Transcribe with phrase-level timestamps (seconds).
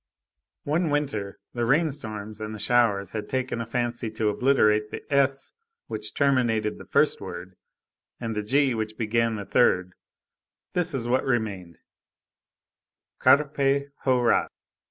[0.63, 5.03] One winter, the rain storms and the showers had taken a fancy to obliterate the
[5.13, 5.53] S
[5.85, 7.55] which terminated the first word,
[8.19, 9.93] and the G which began the third;
[10.73, 11.81] this is what remained:—
[13.19, 14.49] CARPE HO RAS.